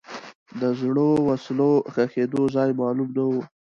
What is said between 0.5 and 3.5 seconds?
د زړو وسلو ښخېدو ځای معلوم نه و.